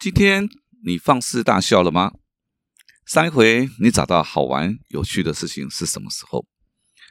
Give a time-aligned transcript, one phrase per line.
[0.00, 0.48] 今天
[0.82, 2.12] 你放肆大笑了吗？
[3.04, 6.46] 上一回你找到好玩有趣的事情是什么时候？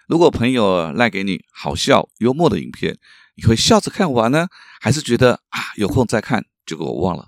[0.08, 2.98] 如果朋友赖给你好笑幽默的影片，
[3.36, 4.48] 你会笑着看完呢，
[4.82, 7.28] 还是觉得啊有空再看，结果我忘了，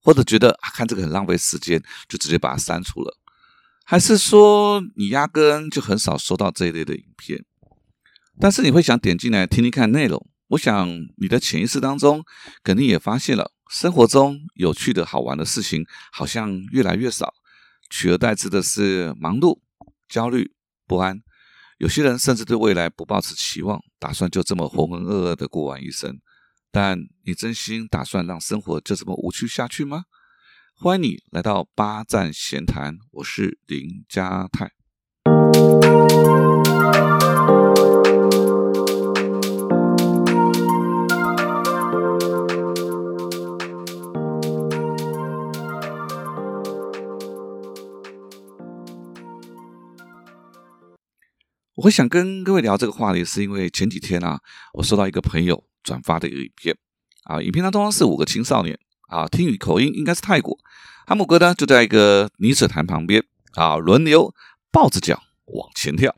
[0.00, 3.18] 或者觉得啊看这个很浪费时间，就直接把它删除了？
[3.84, 7.44] 还是说你压根就很少收到这一类的影片？
[8.38, 10.24] 但是你会想点进来听听看内容？
[10.50, 12.24] 我想你的潜意识当中
[12.62, 13.50] 肯定也发现了。
[13.70, 17.32] 生活中有趣的好玩的事情好像越来越少，
[17.88, 19.60] 取而代之的是忙碌、
[20.08, 20.52] 焦虑、
[20.88, 21.22] 不安。
[21.78, 26.18] 有些人甚至对未来不抱持期望，打算就这么浑浑噩噩的过完一生。
[26.72, 30.02] 但你真心打算让生活就这么无趣下去吗？
[30.74, 34.72] 欢迎你来到八站闲谈，我是林家泰。
[51.80, 54.38] 我会想跟各位聊这个话题，是因为前几天啊，
[54.74, 56.76] 我收到一个朋友转发的一个影片
[57.24, 58.78] 啊，影片当中是五个青少年
[59.08, 60.54] 啊，听语口音应该是泰国，
[61.06, 64.30] 他们哥呢就在一个泥水潭旁边啊，轮流
[64.70, 66.14] 抱着脚往前跳，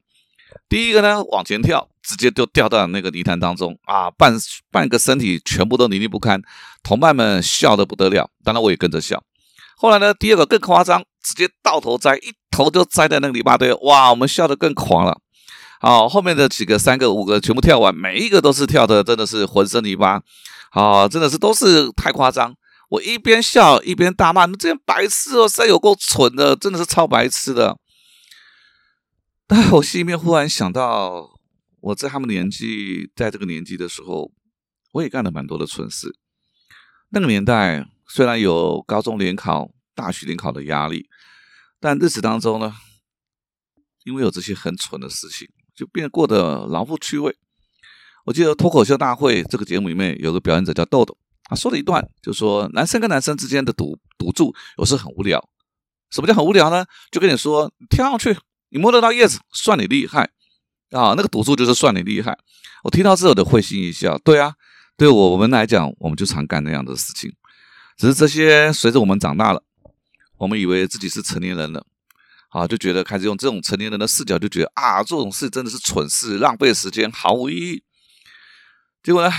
[0.69, 4.34] 第一个呢往前跳，直接就掉到那个泥潭当中啊，半
[4.72, 6.42] 半个身体全部都泥泞不堪，
[6.82, 9.22] 同伴们笑得不得了，当然我也跟着笑。
[9.76, 15.20] 后来呢，第二个更夸张，直接倒头栽，一头就栽在那个泥巴堆，哇，我们笑得更狂了。
[15.83, 20.22] 好，后面的几个、三个、五个全部跳完，每一个都是跳的，真的是浑身泥巴，
[20.70, 22.55] 好，真的是都是太夸张。
[22.88, 27.77] 我一边笑一边大骂：“你这些白痴哦，实在有够蠢的，真的是超白痴的。”
[29.48, 31.28] 但我心里面忽然想到，
[31.80, 34.30] 我在他们年纪，在这个年纪的时候，
[34.92, 36.14] 我也干了蛮多的蠢事。
[37.08, 41.08] 那个年代虽然有高中联考、大学联考的压力，
[41.80, 42.72] 但日子当中呢，
[44.05, 45.48] 因为有这些很蠢的事情。
[45.75, 47.34] 就变得过得老夫趣味。
[48.25, 55.43] 我记得脱口秀大会这个节目里面有个表演者叫豆豆，他说了一段，就说男生跟男生之间的赌赌注有时很无聊。
[56.11, 56.84] 什么叫很无聊呢？
[57.11, 58.38] 就跟你说，你跳上去，
[58.69, 60.31] 你摸得到叶子，算你厉害
[60.91, 61.15] 啊！
[61.16, 62.38] 那个赌注就是算你厉害。
[62.84, 64.19] 我听到之后的会心一笑。
[64.19, 64.55] 对啊，
[64.97, 67.32] 对我们来讲，我们就常干那样的事情。
[67.97, 69.65] 只是这些随着我们长大了，
[70.37, 71.87] 我们以为自己是成年人了。
[72.52, 77.82] 啊，就觉得开始用这种成年人的视角，就觉得啊，这种事真的是蠢事，浪费时间，毫无意义。
[79.02, 79.34] 结果呢，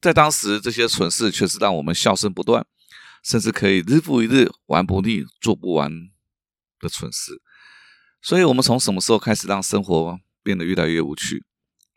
[0.00, 2.66] 在当时这些蠢事确实让我们笑声不断，
[3.22, 5.92] 甚至可以日复一日玩不腻、做不完
[6.80, 7.40] 的蠢事。
[8.20, 11.44] 所以，我们从什么时候开始让生活变得越来越无趣？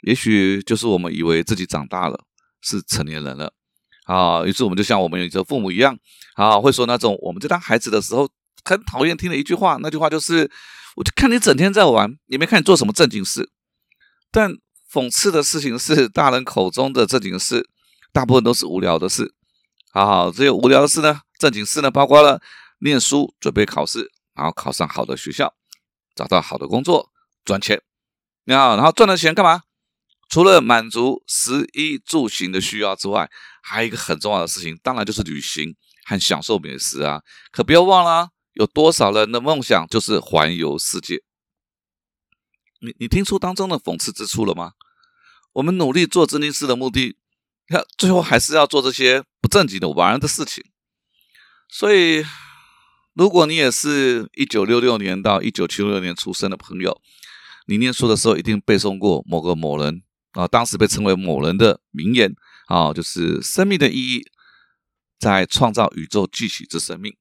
[0.04, 2.26] 也许就是我们以为自己长大了，
[2.62, 3.52] 是成年人了
[4.06, 4.46] 啊。
[4.46, 5.98] 于是，我们就像我们有着父母一样
[6.36, 8.30] 啊，会说那种我们在当孩子的时候。
[8.68, 10.52] 很讨厌听的一句话，那句话就是：
[10.98, 13.50] 我就看你整天在玩，也没看你做什么正经事。
[14.30, 14.52] 但
[14.92, 17.70] 讽刺的事情是，大人口中的正经事，
[18.12, 19.34] 大部分都是无聊的事。
[19.94, 22.42] 好好，只有无聊的事呢，正经事呢，包括了
[22.80, 25.54] 念书、准备考试，然后考上好的学校，
[26.14, 27.10] 找到好的工作，
[27.46, 27.82] 赚钱。
[28.44, 29.62] 你好，然后赚了钱干嘛？
[30.30, 33.30] 除了满足食衣住行的需要之外，
[33.64, 35.74] 还有一个很重要的事情，当然就是旅行
[36.06, 37.22] 和享受美食啊。
[37.52, 38.30] 可不要忘了。
[38.58, 41.22] 有多少人的梦想就是环游世界？
[42.82, 44.74] 你你听出当中的讽刺之处了吗？
[45.54, 47.16] 我们努力做真经事的目的，
[47.68, 50.64] 看最后还是要做这些不正经的玩的事情。
[51.70, 52.26] 所以，
[53.14, 57.00] 如果你也是一九六六年到一九七六年出生的朋友，
[57.68, 60.02] 你念书的时候一定背诵过某个某人
[60.32, 62.36] 啊，当时被称为某人的名言
[62.66, 64.24] 啊，就是生命的意义
[65.20, 67.16] 在创造宇宙继续之生命。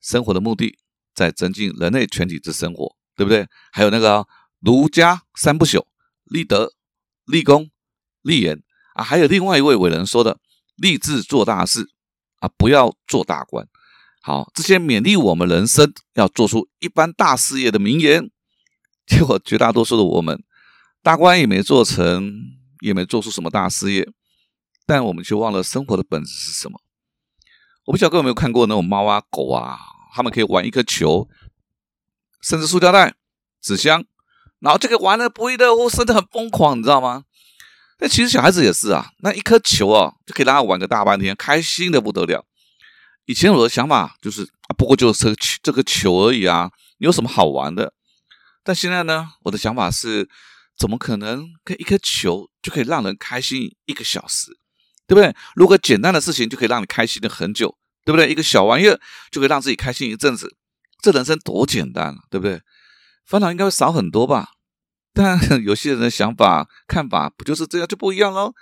[0.00, 0.78] 生活的目的
[1.14, 3.46] 在增进人类全体之生活，对不对？
[3.72, 4.26] 还有那个
[4.60, 5.84] 儒家三不朽：
[6.24, 6.72] 立德、
[7.26, 7.70] 立功、
[8.22, 8.62] 立言
[8.94, 9.04] 啊。
[9.04, 10.38] 还有另外一位伟人说的：
[10.76, 11.90] 立志做大事
[12.40, 13.66] 啊，不要做大官。
[14.22, 18.30] 好，这些勉励我们人生要做出一番大事业的名言。
[19.06, 20.44] 结果绝大多数的我们，
[21.02, 22.32] 大官也没做成，
[22.80, 24.08] 也没做出什么大事业，
[24.86, 26.80] 但我们却忘了生活的本质是什么。
[27.90, 29.76] 我不晓得各位有没有看过那种猫啊、狗啊，
[30.14, 31.28] 他们可以玩一颗球，
[32.40, 33.14] 甚至塑胶袋、
[33.60, 34.04] 纸箱，
[34.60, 37.24] 然后这个玩的不亦乐乎，甚至很疯狂，你知道吗？
[37.98, 42.46] 那其实小孩子也是啊，那一颗球啊，就可以让他玩个大半天，开心的不得了。
[43.24, 47.92] 以前我的想法就是，啊不过就是这个球而已啊，有什么好玩的？
[48.62, 50.28] 但现在呢，我的想法是，
[50.78, 54.52] 怎么可能跟一颗球就可以让人开心一个小时？
[55.08, 55.34] 对不对？
[55.56, 58.30] 如果简单的事情就可以让你开心的很久，对不对？
[58.30, 58.98] 一个小玩意儿
[59.30, 60.56] 就可以让自己开心一阵子，
[61.02, 62.60] 这人生多简单，对不对？
[63.26, 64.50] 烦恼应该会少很多吧？
[65.12, 68.54] 但有些人的想法、看法不就是这样就不一样喽？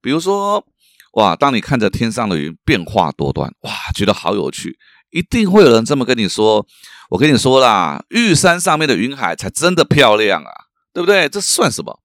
[0.00, 0.66] 比如说，
[1.14, 4.78] 哇，当你看着天上的云变化多端，哇，觉得好有趣，
[5.10, 6.66] 一定会有人这么跟你说。
[7.10, 10.50] 我跟你说啦，玉山上面的云海才真的漂亮啊，
[10.92, 11.28] 对不对？
[11.28, 12.00] 这算什么？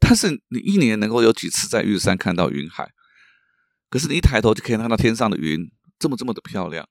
[0.00, 2.90] 但是你一年能够有几次在玉山看到云海？
[3.90, 6.88] 可是你一抬头就可以看到天上的云这么这么的漂亮。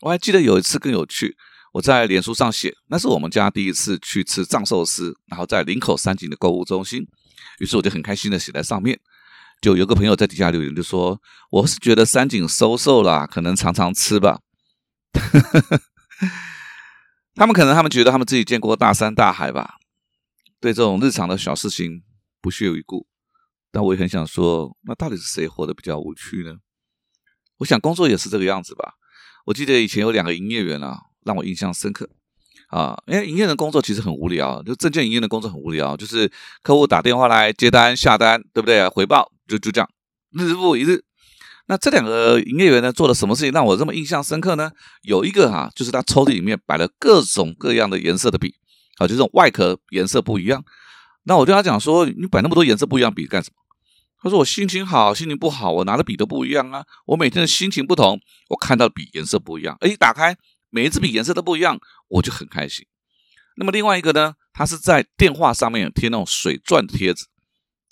[0.00, 1.36] 我还记得有一次更有趣，
[1.72, 7.06] 我在脸书上写，那是我们家第一次去吃藏寿司，然后在林口三井的购物中心，
[7.60, 9.00] 于是我就很开心的写在上面。
[9.60, 14.40] 就有个朋友在底下留言，就说：“我是觉得三井收瘦了，可能常常吃吧。
[17.36, 19.76] ”他们可能他们觉得他们自己见过大山大海吧，
[20.58, 22.02] 对这种日常的小事情
[22.40, 23.06] 不屑一顾。
[23.70, 26.56] 但我也很想说，那到底是谁活得比较无趣呢？
[27.62, 28.94] 我想工作也是这个样子吧。
[29.46, 32.08] 我记得以前有两个营业员啊，让我印象深刻。
[32.68, 36.30] 啊，因为营业的工作其实很无聊，就证券营业的工作很无聊，就是
[36.62, 38.88] 客户打电话来接单下单，对不对？
[38.88, 39.88] 回报就就这样，
[40.32, 41.04] 日复一日。
[41.66, 44.72] 那这两个营业员呢，做了什么事情让我这么印象深刻呢？
[45.02, 48.54] 有一个哈，就是他抽屉里面摆了各种各样的颜色的笔，
[48.96, 50.64] 啊，就这种外壳颜色不一样。
[51.24, 53.61] 那我对他讲说，你摆那么多颜色不一样笔干什么？
[54.22, 56.84] 他说我心情好，心情不好，我拿的笔都不一样啊。
[57.06, 59.76] 我每天的心情不同，我看到笔颜色不一样。
[59.80, 60.36] 哎，打开。
[60.74, 61.78] 每一支笔颜色都不一样，
[62.08, 62.86] 我就很开心。
[63.56, 67.26] 那么另外一个呢，他是在电话上面贴那种水钻的贴纸，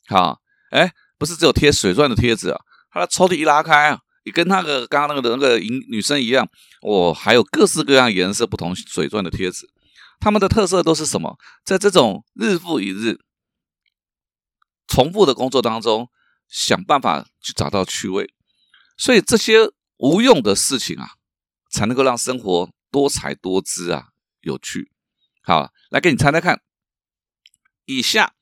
[0.08, 0.40] 好，
[0.70, 2.58] 哎，不是只有贴水钻的贴纸啊，
[2.90, 6.48] 他的抽屉一拉开啊，也跟那个刚刚那个的那个女女生一样，
[6.80, 9.68] 我还有各式各样颜色不同水钻的贴纸。
[10.18, 11.38] 他们的特色都是什么？
[11.62, 13.18] 在这种日复一日
[14.88, 16.08] 重复的工作当中，
[16.50, 18.34] 想办法去找到趣味。
[18.98, 21.12] 所以这些无用的事情啊。
[21.72, 24.08] 才能够让生活多彩多姿啊，
[24.40, 24.90] 有趣。
[25.40, 26.64] 好，来给你猜猜看，
[27.84, 28.34] 以下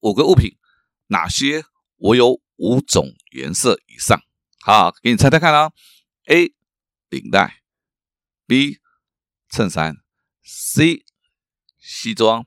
[0.00, 0.58] 五个物品
[1.06, 1.64] 哪些
[1.96, 4.22] 我有五种颜色以上？
[4.60, 5.72] 好，给你猜猜看啊。
[6.26, 6.54] A
[7.08, 7.62] 领带
[8.46, 8.80] ，B
[9.48, 9.96] 衬衫
[10.44, 11.06] ，C
[11.78, 12.46] 西装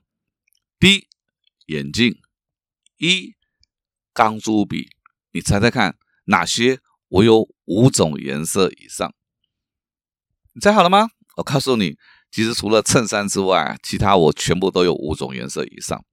[0.78, 1.08] ，D
[1.66, 2.22] 眼镜
[2.98, 3.34] ，E
[4.12, 4.91] 钢珠笔。
[5.32, 5.96] 你猜猜看，
[6.26, 9.14] 哪些我有五种颜色以上？
[10.54, 11.08] 你猜好了吗？
[11.36, 11.96] 我告诉你，
[12.30, 16.04] 其实除了衬衫之外，其他我全部都有五种颜色以上。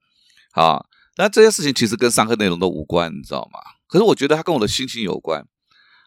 [0.53, 0.85] 好，
[1.17, 3.59] 那这些事情其实跟上课内容都无关，你知道吗？
[3.87, 5.45] 可是我觉得它跟我的心情有关。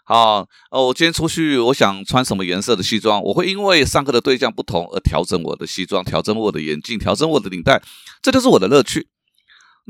[0.04, 7.82] 好，哦，我今天出去，我想穿什么颜色的西装，我会因为上课的对象不同而调整我的西装，调整我的眼镜，调整我的领带，
[8.22, 9.08] 这就是我的乐趣。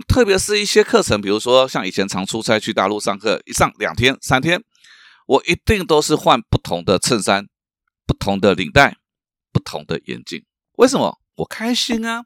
[0.07, 4.63] 特别是一些课程，比如说像以前常出差去大陆上课，一上两天、三天，
[5.27, 7.49] 我一定都是换不同的衬衫。
[8.05, 8.99] 不同的领带，
[9.53, 12.25] 不同的眼镜，为什么我开心啊？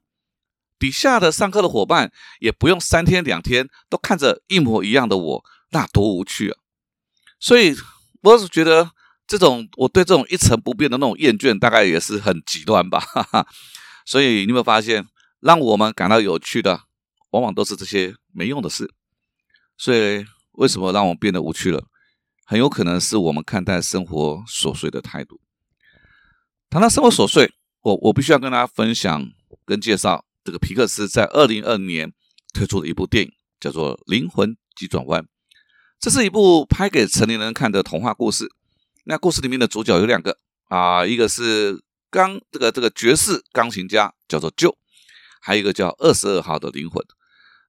[0.79, 2.11] 底下的上课的伙伴
[2.41, 6.59] 也不用三天两天都看着一模一样的我，那多无趣啊！
[7.39, 7.77] 所以
[8.23, 8.91] 我是觉得
[9.29, 12.99] 这种我对这种一成不变的那种厌倦，大概也是很极端吧。
[12.99, 13.47] 哈哈
[14.07, 15.07] 所以你有没有发现，
[15.41, 16.85] 让我们感到有趣的，
[17.37, 18.91] 往往都是这些没用的事。
[19.77, 21.85] 所以为什么让我变得无趣了？
[22.47, 25.41] 很有可能是我们看待生活琐碎的态度。
[26.71, 27.53] 谈到生活琐碎，
[27.83, 29.31] 我我必须要跟大家分享
[29.67, 32.13] 跟介绍这个皮克斯在二零二零年
[32.55, 35.23] 推出的一部电影，叫做《灵魂急转弯》。
[36.01, 38.49] 这是一部拍给成年人看的童话故事。
[39.05, 40.39] 那故事里面的主角有两个
[40.69, 44.75] 啊，一个是钢这个这个爵士钢琴家，叫做 Joe，
[45.41, 47.05] 还有一个叫二十二号的灵魂。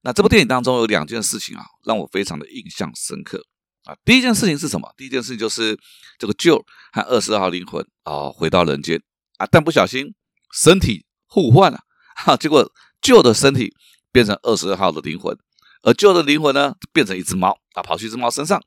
[0.08, 3.44] 那这部电影当中有两件事情啊，让我非常的印象深刻。
[3.84, 4.90] 啊，第一件事情是什么？
[4.96, 5.78] 第一件事情就是
[6.18, 6.56] 这个旧
[6.94, 8.98] 和二十二号灵魂啊回到人间
[9.36, 10.14] 啊，但不小心
[10.54, 11.80] 身体互换了，
[12.16, 12.72] 哈，结果
[13.02, 13.70] 旧的身体
[14.10, 15.36] 变成二十二号的灵魂，
[15.82, 18.58] 而旧的灵魂呢变成一只猫啊，跑去一只猫身上，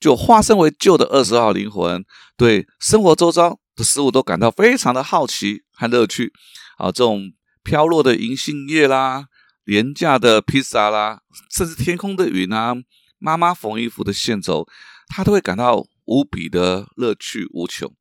[0.00, 2.02] 就化身为旧的二十二号灵魂，
[2.38, 6.32] 对生活周遭的事物都感到非常的好奇和乐趣
[6.78, 7.30] 啊，这种
[7.62, 9.26] 飘落的银杏叶啦，
[9.68, 11.20] 廉价的披萨啦，
[11.50, 12.74] 甚至天空的云啊。
[13.18, 14.66] 妈妈缝衣服的线轴，
[15.08, 17.94] 他都会感到无比的乐趣无穷，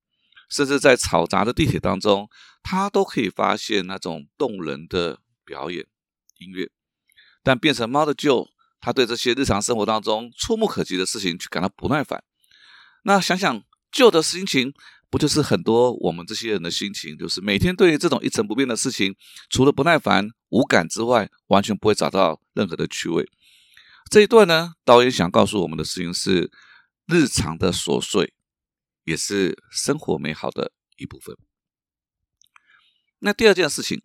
[0.49, 2.29] 甚至在嘈杂的地铁当中，
[2.63, 5.85] 他都可以发现那种动人的表演
[6.37, 6.69] 音乐。
[7.43, 8.47] 但变成猫的舅，
[8.79, 12.23] 他对这些日常生活当中触目可及的事情，却感到不耐烦。
[13.03, 14.73] 那想想旧的心情，
[15.09, 17.17] 不就是很多我们这些人的心情？
[17.17, 19.15] 就是每天对于这种一成不变的事情，
[19.49, 23.29] 除了不耐烦、无感之外，完全不会找到任何的趣味。
[24.11, 26.51] 这一段呢，导演想告诉我们的事情是：
[27.05, 28.33] 日常的琐碎
[29.05, 31.35] 也是生活美好的一部分。
[33.19, 34.01] 那第二件事情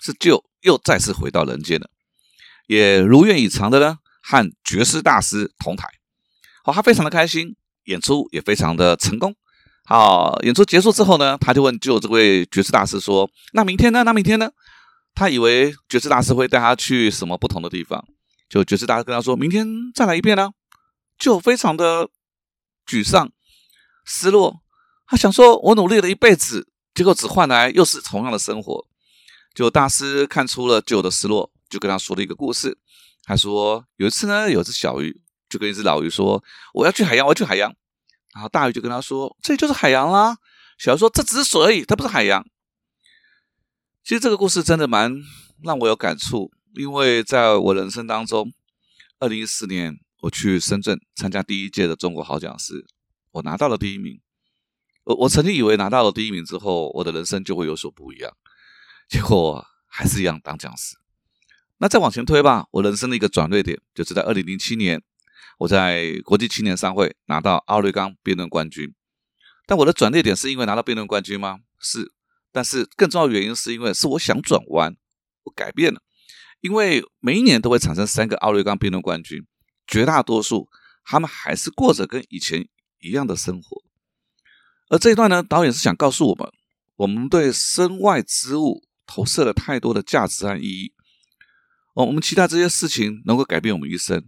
[0.00, 1.90] 是，就又再次回到人间了，
[2.66, 5.88] 也如愿以偿的呢，和爵士大师同台。
[6.64, 9.36] 好，他非常的开心，演出也非常的成功。
[9.88, 14.02] 好，演出结束之后呢，他就问就这位爵士大师说：“那明天呢？
[14.02, 14.50] 那明天呢？”
[15.14, 18.04] 他以为爵士大师会带他去什么不同的地方，
[18.48, 19.64] 就爵士大师跟他说：“明天
[19.94, 20.50] 再来一遍呢。”
[21.16, 22.10] 就非常的
[22.86, 23.30] 沮丧、
[24.04, 24.60] 失落。
[25.06, 28.86] 他想说：“我努力了一辈子。”结果只换来又是同样的生活，
[29.54, 32.76] 就大师看出了旧的失落，就跟他说了一个故事。
[33.22, 36.42] 他说有一次呢，有只小鱼就跟一只老鱼说
[36.74, 37.72] ：“我要去海洋，我要去海洋。”
[38.36, 40.36] 然后大鱼就跟他说：“这就是海洋啦。”
[40.76, 42.46] 小鱼说：“这只是水，它不是海洋。”
[44.04, 45.10] 其实这个故事真的蛮
[45.64, 48.52] 让我有感触，因为在我人生当中，
[49.20, 52.84] 二零一四年我去深圳参加第一届的中国好讲师，
[53.30, 54.20] 我拿到了第一名。
[55.04, 58.30] 我我曾经以为拿到了第一名之后，我的人生就会有所不一样，
[59.08, 60.96] 结果还是一样当讲师。
[61.78, 65.02] 那再往前推吧，我人生的一个转捩点就是在二零零七年，
[65.58, 68.94] 我在国际青年商会拿到奥瑞冈辩论冠军。
[69.66, 71.58] 但我的转捩点是因为拿到辩论冠军吗？
[71.80, 72.12] 是，
[72.52, 74.96] 但是更重要的原因是因为是我想转弯，
[75.44, 76.00] 我改变了。
[76.60, 79.44] 因为每一年都会产生三个奥瑞冈辩论冠军，
[79.86, 80.68] 绝大多数
[81.04, 82.68] 他们还是过着跟以前
[83.00, 83.82] 一样的生活。
[84.88, 86.48] 而这一段呢，导演是想告诉我们：
[86.96, 90.92] 我们对身外之物投射了太多的价值和意义。
[91.94, 94.24] 哦，我们期待这些事情能够改变我们一生。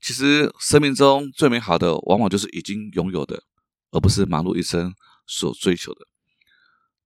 [0.00, 3.42] 其实，生命中最美好的，往往就是已经拥有的，
[3.90, 4.94] 而不是忙碌一生
[5.26, 6.06] 所追求的。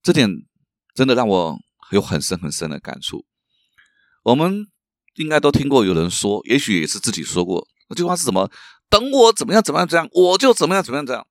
[0.03, 0.29] 这点
[0.95, 1.59] 真的让我
[1.93, 3.25] 有很深很深的感触。
[4.23, 4.67] 我们
[5.15, 8.51] 应该都听过有人说，也许也是自己说过，那句话是什么？
[8.89, 11.27] 等我怎么样怎么样这样，我就怎么样怎么样这样。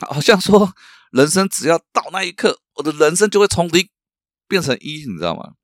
[0.00, 0.74] 好像说，
[1.12, 3.88] 人生只要到那一刻，我的人生就会从零
[4.48, 5.54] 变成一，你知道吗？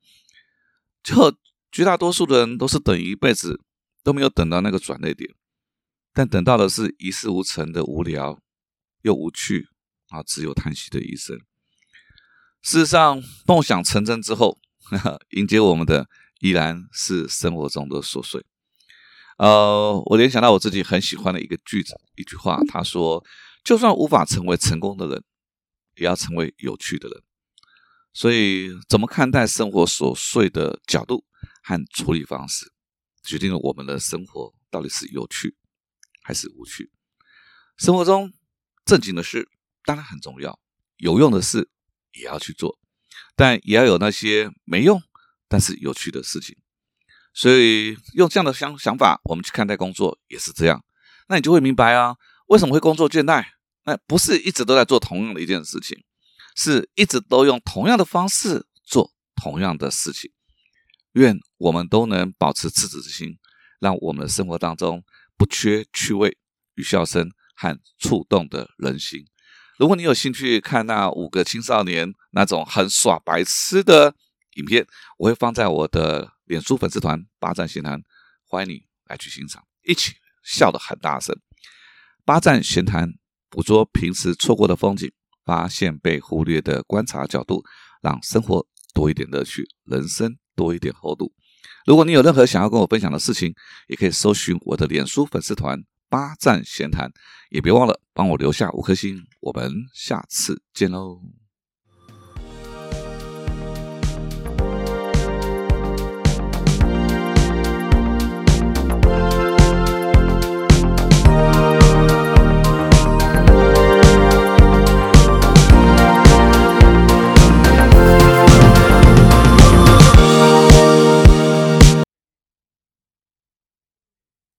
[1.02, 1.36] 就
[1.72, 3.60] 绝大多数的人都是等一辈子
[4.02, 5.34] 都没有等到那个转捩点，
[6.12, 8.40] 但等到的是一事无成的无聊
[9.02, 9.68] 又无趣
[10.08, 11.38] 啊，只有叹息的一生。
[12.62, 14.58] 事实上，梦想成真之后，
[15.30, 16.08] 迎接我们的
[16.40, 18.44] 依然是生活中的琐碎。
[19.38, 23.24] 呃，我联想到我自己很喜欢的一个句子，一句话，他说。
[23.64, 25.22] 就算无法成为成功的人，
[25.96, 27.22] 也要成为有趣的人。
[28.14, 31.26] 所以，怎么看待生活琐碎的角度
[31.62, 32.72] 和处理方式，
[33.28, 35.54] 决定了我们的生活到底是有趣
[36.22, 36.90] 还是无趣。
[37.76, 38.32] 生活中
[38.86, 39.50] 正经的事
[39.84, 40.58] 当然很重要，
[40.96, 41.68] 有用的事
[42.12, 42.78] 也要去做，
[43.36, 45.02] 但也要有那些没用
[45.46, 46.56] 但是有趣的事情。
[47.34, 50.82] 所以，用这样的想想法，我们去看待工作也是这样。
[51.28, 52.16] 那你就会明白啊，
[52.46, 53.44] 为什么会工作倦怠？
[53.84, 56.02] 那不是一直都在做同样的一件事情，
[56.56, 60.32] 是一直都用同样的方式做同样的事情。
[61.18, 63.38] 愿我们都能保持赤子之心，
[63.80, 65.04] 让我们的生活当中
[65.36, 66.36] 不缺趣味
[66.74, 69.26] 与笑声和触动的人心。
[69.78, 74.14] 如果你有兴趣看那五个青少年那种很耍白痴的
[74.56, 74.86] 影片，
[75.18, 78.02] 我会放在我的脸书粉丝团“八站闲谈”，
[78.46, 81.38] 欢迎你来去欣赏，一起笑得很大声。
[82.24, 83.14] 八站闲谈。
[83.50, 85.10] 捕捉平时错过的风景，
[85.42, 87.64] 发现被忽略的观察角度，
[88.02, 91.32] 让生活多一点乐趣，人生多一点厚度。
[91.86, 93.54] 如果你有任何想要跟我分享的事情，
[93.86, 97.10] 也可以搜寻我的脸书粉丝团“八站闲谈”，
[97.48, 99.24] 也别忘了帮我留下五颗星。
[99.40, 101.22] 我们下次见喽！